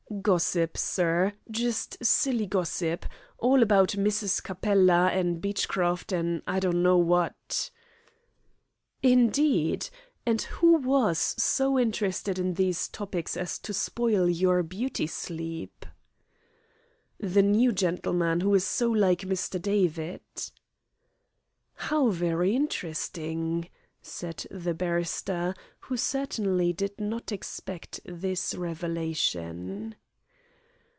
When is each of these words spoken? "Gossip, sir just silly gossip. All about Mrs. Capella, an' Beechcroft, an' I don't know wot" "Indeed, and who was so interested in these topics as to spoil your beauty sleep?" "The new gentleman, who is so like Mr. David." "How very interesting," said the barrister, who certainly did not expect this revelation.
"Gossip, 0.21 0.77
sir 0.77 1.33
just 1.49 1.97
silly 2.05 2.45
gossip. 2.45 3.05
All 3.37 3.63
about 3.63 3.91
Mrs. 3.91 4.43
Capella, 4.43 5.07
an' 5.09 5.39
Beechcroft, 5.39 6.11
an' 6.11 6.43
I 6.45 6.59
don't 6.59 6.83
know 6.83 6.97
wot" 6.97 7.71
"Indeed, 9.01 9.87
and 10.25 10.41
who 10.41 10.73
was 10.79 11.17
so 11.17 11.79
interested 11.79 12.37
in 12.37 12.53
these 12.55 12.89
topics 12.89 13.37
as 13.37 13.57
to 13.59 13.73
spoil 13.73 14.27
your 14.29 14.63
beauty 14.63 15.07
sleep?" 15.07 15.85
"The 17.17 17.41
new 17.41 17.71
gentleman, 17.71 18.41
who 18.41 18.53
is 18.53 18.65
so 18.65 18.91
like 18.91 19.21
Mr. 19.21 19.61
David." 19.61 20.19
"How 21.75 22.09
very 22.09 22.53
interesting," 22.53 23.69
said 24.03 24.45
the 24.51 24.73
barrister, 24.73 25.55
who 25.81 25.95
certainly 25.95 26.73
did 26.73 26.99
not 26.99 27.31
expect 27.31 28.01
this 28.03 28.53
revelation. 28.55 29.95